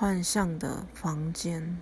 [0.00, 1.78] 幻象的房间。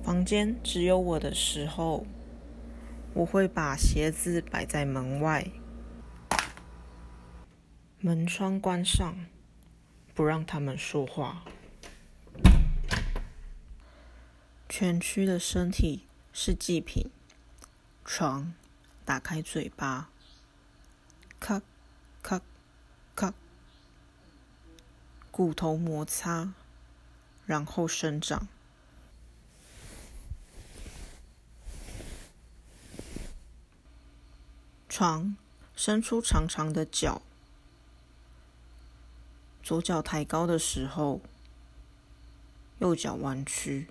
[0.00, 2.06] 房间只有我的时候，
[3.14, 5.50] 我会把鞋子摆在门外，
[7.98, 9.26] 门窗关上，
[10.14, 11.42] 不让他们说话。
[14.68, 17.10] 蜷曲的身体是祭品，
[18.04, 18.54] 床
[19.04, 20.10] 打开嘴巴，
[21.40, 21.60] 咔
[22.24, 22.40] 咔
[23.14, 23.34] 咔，
[25.30, 26.54] 骨头摩擦，
[27.44, 28.48] 然后生长。
[34.88, 35.36] 床
[35.76, 37.20] 伸出长长的脚，
[39.62, 41.20] 左脚抬高的时候，
[42.78, 43.88] 右脚弯曲，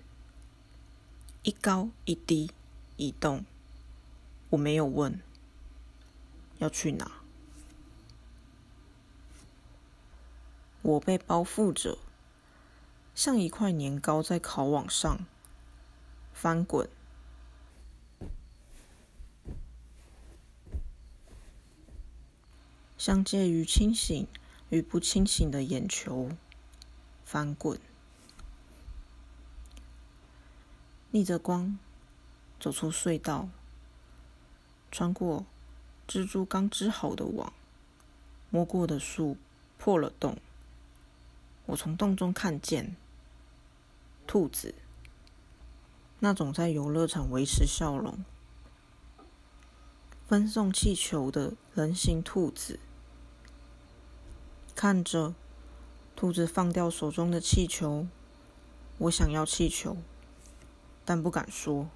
[1.44, 2.50] 一高一低
[2.96, 3.44] 移动。
[4.50, 5.20] 我没有问
[6.58, 7.23] 要去哪，
[10.84, 11.96] 我被包覆着，
[13.14, 15.24] 像一块年糕在烤网上
[16.34, 16.86] 翻滚。
[22.98, 24.28] 相介于清醒
[24.68, 26.28] 与不清醒的眼球
[27.24, 27.80] 翻滚，
[31.10, 31.78] 逆着光
[32.60, 33.48] 走出隧道，
[34.92, 35.46] 穿过
[36.06, 37.54] 蜘蛛刚织好的网，
[38.50, 39.38] 摸过的树
[39.78, 40.36] 破了洞，
[41.66, 42.94] 我从洞中看见
[44.26, 44.74] 兔子，
[46.18, 48.24] 那种在游乐场维持笑容、
[50.26, 52.78] 分送气球的人形兔子。
[54.74, 55.34] 看着
[56.16, 58.06] 兔子放掉手中的气球，
[58.98, 59.96] 我想要气球，
[61.04, 61.88] 但不敢说。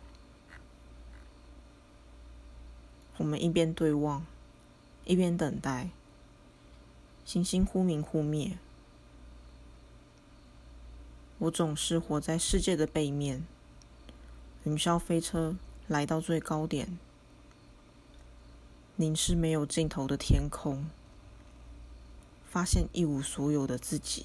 [3.17, 4.25] 我们一边对望，
[5.05, 5.91] 一边等待。
[7.25, 8.57] 星星忽明忽灭，
[11.39, 13.47] 我总是活在世界的背面。
[14.65, 15.57] 云霄飞车
[15.87, 16.99] 来到最高点，
[18.97, 20.87] 凝视没有尽头的天空。
[22.45, 24.25] 发现一无所有的自己，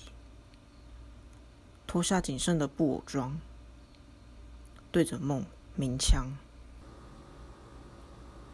[1.86, 3.40] 脱下仅剩的布偶装，
[4.92, 5.46] 对着梦
[5.76, 6.38] 鸣枪。